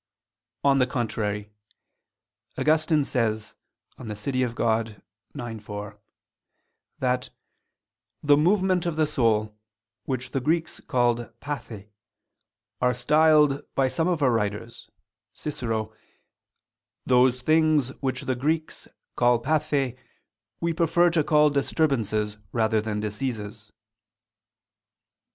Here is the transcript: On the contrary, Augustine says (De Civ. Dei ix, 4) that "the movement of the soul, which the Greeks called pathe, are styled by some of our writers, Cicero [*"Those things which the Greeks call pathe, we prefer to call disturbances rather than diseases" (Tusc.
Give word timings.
On 0.63 0.79
the 0.79 0.87
contrary, 0.87 1.51
Augustine 2.57 3.03
says 3.03 3.53
(De 4.03 4.15
Civ. 4.15 4.33
Dei 4.33 4.41
ix, 5.55 5.63
4) 5.63 5.99
that 6.97 7.29
"the 8.23 8.35
movement 8.35 8.87
of 8.87 8.95
the 8.95 9.05
soul, 9.05 9.55
which 10.05 10.31
the 10.31 10.39
Greeks 10.39 10.79
called 10.79 11.29
pathe, 11.39 11.85
are 12.81 12.95
styled 12.95 13.61
by 13.75 13.87
some 13.87 14.07
of 14.07 14.23
our 14.23 14.31
writers, 14.31 14.89
Cicero 15.33 15.93
[*"Those 17.05 17.39
things 17.43 17.89
which 18.01 18.21
the 18.23 18.35
Greeks 18.35 18.87
call 19.15 19.37
pathe, 19.37 19.95
we 20.59 20.73
prefer 20.73 21.11
to 21.11 21.23
call 21.23 21.51
disturbances 21.51 22.39
rather 22.51 22.81
than 22.81 23.01
diseases" 23.01 23.67
(Tusc. 23.67 23.73